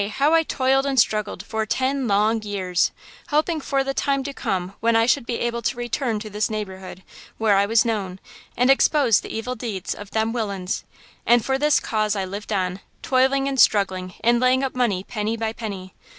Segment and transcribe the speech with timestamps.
[0.15, 2.91] how I toiled and struggled–for–ten–long–years,
[3.27, 6.49] hoping for the time to come when I should be able to return to this
[6.49, 7.03] neighborhood,
[7.37, 8.19] where I was known,
[8.57, 10.85] and expose the evil deeds of them willains.
[11.23, 15.37] And for this cause I lived on, toiling and struggling and laying up money penny
[15.37, 15.93] by penny.